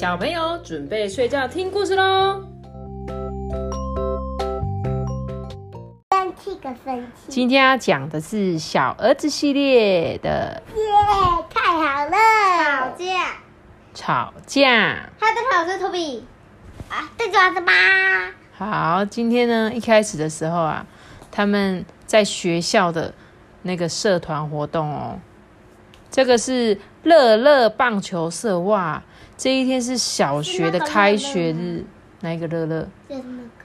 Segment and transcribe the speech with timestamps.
[0.00, 2.42] 小朋友准备睡觉听故事喽。
[6.10, 10.82] 生气个生气，今天要讲的是小儿子系列的耶，
[11.50, 12.16] 太好了！
[12.16, 13.04] 吵架。
[13.92, 15.10] 吵架。
[15.20, 16.24] 他的好是托比
[16.88, 17.72] 啊，对爪子吧。
[18.56, 20.86] 好，今天呢，一开始的时候啊，
[21.30, 23.12] 他们在学校的
[23.60, 25.18] 那个社团活动哦，
[26.10, 29.02] 这个是乐乐棒球社哇，
[29.40, 31.82] 这一天是小学的开学日，
[32.20, 32.86] 哪一个乐乐？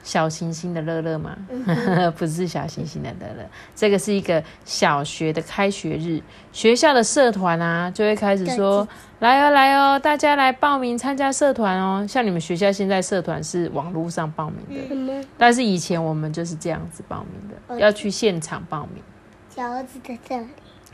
[0.02, 1.36] 小行星的乐乐吗？
[2.16, 12.06] 不是小行星的乐乐，这个是一个小学的开学日，学校的社团啊就会开始说，来哦来哦，大家来报名参加社团哦。
[12.08, 19.02] 像你们学校现在社团是网络上报名的，但是以前我们就是这样子报名的，要去现场报名。
[19.54, 20.46] 小儿子在这里，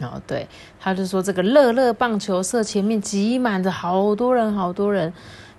[0.02, 0.46] 哦，对，
[0.80, 5.12] 他就说这个乐乐棒球社前面挤满着好多人，好多人，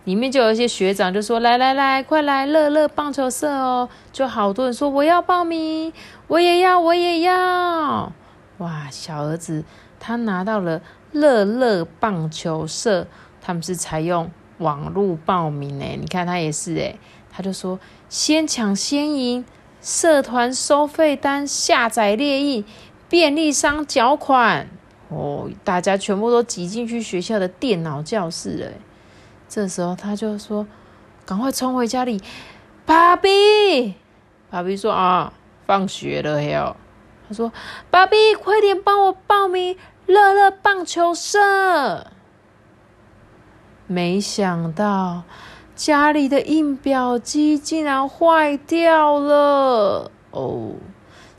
[0.04, 5.94] 里面就有一些学长就说：“来来来，快来乐乐棒球社哦！”就好多人说：“我要报名，
[6.28, 8.12] 我也要，我也要。”
[8.60, 9.64] 哇，小儿子
[10.00, 13.08] 他拿到了乐乐棒球社，
[13.42, 17.00] 他们是采用网络报名诶，你看他也是诶，
[17.32, 19.44] 他就说：“先抢先赢，
[19.82, 22.64] 社团收费单下载列印。”
[23.14, 24.68] 便利商缴款
[25.10, 28.72] 哦，大家全部都挤进去学校的电脑教室了。
[29.48, 30.66] 这时候他就说
[31.24, 32.20] ：“赶快冲回家里，
[32.88, 33.94] 爸比。”
[34.50, 35.32] 爸比说：“啊，
[35.68, 36.76] 放学了哟。”
[37.30, 37.54] 他说
[37.92, 39.78] ：“爸比，快点帮我报名
[40.08, 42.08] 乐乐棒球社。”
[43.86, 45.22] 没想到
[45.76, 50.72] 家里的印表机竟然坏掉了哦。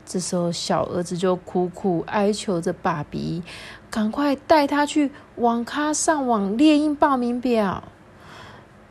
[0.07, 3.43] 这时候，小儿子就苦苦哀求着爸比，
[3.91, 7.85] 赶快带他去网咖上网列印报名表。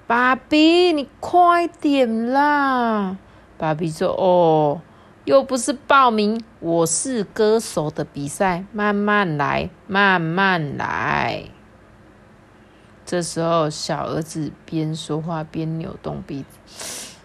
[0.07, 3.17] 爸比，你快点啦！
[3.57, 4.81] 爸比说：“哦，
[5.23, 11.45] 又不是报名《我是歌手》的比赛，慢慢来，慢慢来。”
[13.05, 17.15] 这时候，小儿子边说话边扭动鼻子，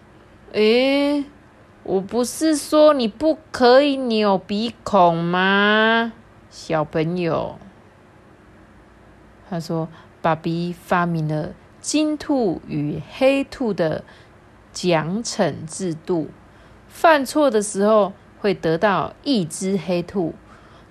[0.53, 1.25] 诶。
[1.89, 6.13] 我不是说你不可以扭鼻孔吗，
[6.51, 7.59] 小朋友？
[9.49, 9.89] 他说
[10.21, 14.05] ：“爸比发明了金兔与黑兔的
[14.71, 16.29] 奖惩制度，
[16.89, 20.35] 犯错的时候会得到一只黑兔，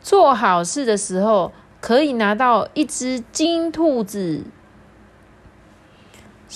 [0.02, 4.46] 做好事的时候可以拿到一只金兔子。”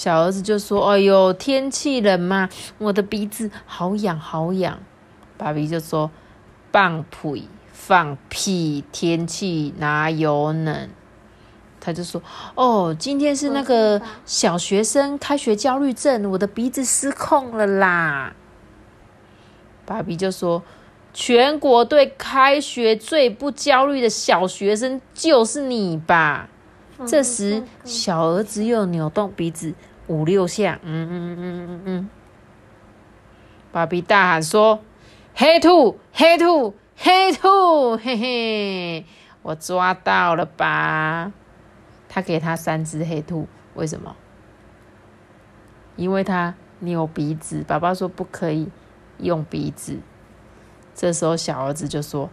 [0.02, 4.80] 小儿子就说：“哎呦，天气冷嘛，我的鼻子好痒好痒。”
[5.38, 6.10] 爸比就说
[6.74, 10.90] ：“放屁放屁，天气哪有冷？”
[11.80, 12.20] 他就说
[12.58, 18.34] ：“哦，今天是那个小学生开学焦虑症，我的鼻子失控了啦。”
[19.86, 20.64] 爸比就说
[21.14, 26.50] ：“全国对开学最不焦虑的小学生就是你吧？”
[27.06, 29.74] 这时，小儿子又扭动鼻子
[30.12, 32.10] 五六下，嗯嗯嗯嗯嗯嗯。
[33.72, 34.82] 爸比大喊说
[35.34, 37.96] ：“黑兔，黑兔，黑兔！
[37.96, 39.06] 嘿嘿，
[39.42, 41.32] 我抓到了吧？”
[42.10, 44.18] 他给他三只黑兔，为什么？
[45.96, 47.64] 因为他扭鼻子。
[47.66, 48.68] 爸爸说不可以
[49.20, 50.00] 用鼻子。
[50.94, 52.30] 这时候，小儿子就说：“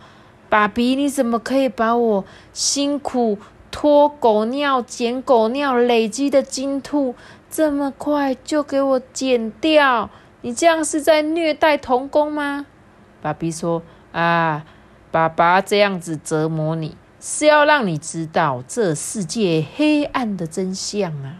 [0.50, 3.38] 爸比，你怎么可以把我辛苦？”
[3.70, 7.14] 拖狗尿、捡狗尿累积的金兔，
[7.50, 10.10] 这么快就给我剪掉？
[10.42, 12.66] 你这样是在虐待童工吗？
[13.20, 14.64] 爸比说：“啊，
[15.10, 21.38] 爸爸这样子折磨你，是要让你知道这世界黑暗的真相啊！”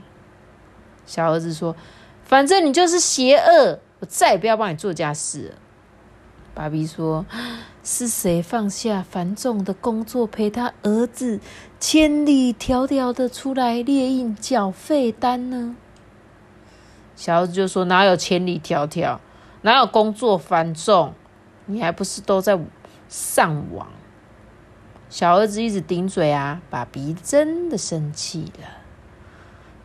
[1.07, 1.77] 小儿子说
[2.25, 5.55] ：“反正你就是邪恶，我再也不要帮你做家事了。”
[6.59, 7.25] 爸比说
[7.85, 11.39] ：“是谁放下繁重的工作，陪他儿子
[11.79, 15.77] 千里迢迢的出来列印缴费单呢？”
[17.15, 19.19] 小儿子就说：“哪有千里迢迢？
[19.63, 21.15] 哪有工作繁重？
[21.67, 22.59] 你还不是都在
[23.09, 23.87] 上网？”
[25.09, 28.78] 小儿子一直顶嘴啊，爸比真的生气了。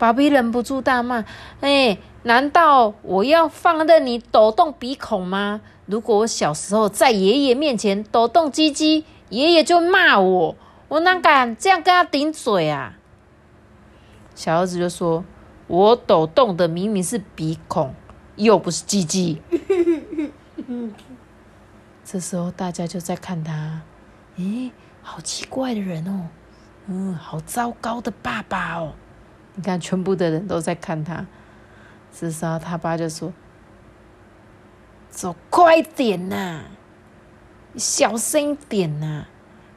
[0.04, 1.24] 爸比忍不住大骂
[1.62, 10.58] ：“哎，难道我要放任你抖动鼻孔吗？”如果我小时候在爷爷面前抖动鸡鸡，爷爷就骂我，
[10.90, 12.96] 我哪敢这样跟他顶嘴啊？
[14.36, 15.24] 小儿子就说
[15.68, 17.96] ：“我抖动的明明是鼻孔，
[18.36, 19.42] 又不是鸡鸡。”
[22.04, 23.80] 这时候大家就在看他，
[24.38, 24.70] 咦，
[25.02, 26.28] 好奇怪的人哦，
[26.88, 28.96] 嗯，好糟糕的爸爸哦。
[29.56, 31.26] 你看，全部的人都在看他。
[32.12, 33.32] 这时候他爸就说
[35.10, 36.62] ：“走快点呐、
[37.76, 39.26] 小声一点呐、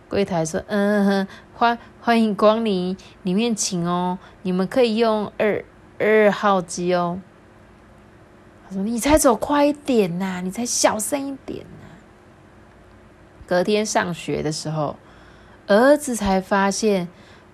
[0.09, 4.19] 柜台说：“嗯哼，欢欢迎光临，里面请哦。
[4.43, 5.65] 你们可以用二
[5.99, 7.21] 二号机哦。”
[8.69, 11.87] 他说：“你才走快一点呐、你才小声一点呐、
[13.47, 14.97] 隔天上学的时候，
[15.67, 17.09] 儿子才发现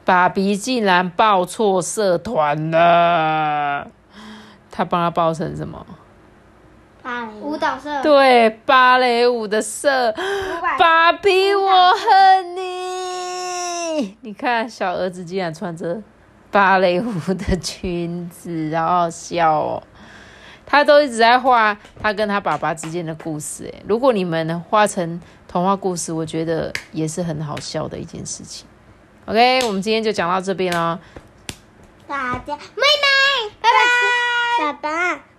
[0.05, 3.89] 爸比竟然报错社团了。
[4.71, 5.85] 他帮他报成什么？
[7.03, 10.15] 芭蕾舞蹈社，对，芭蕾舞的社。
[10.79, 14.17] 爸比，我恨你！
[14.23, 16.01] 你看，小儿子竟然穿着
[16.51, 19.83] 芭蕾舞的裙子，好好笑哦。
[20.65, 23.71] 他都一直在画他跟他爸爸之间的故事。
[23.75, 28.67] 哎，如果你们画成童话故事，我觉得也是很好笑的一件事情。
[29.27, 31.01] OK，我们今天就讲到这边了。
[32.09, 35.32] 大家妹妹，拜拜，爸爸。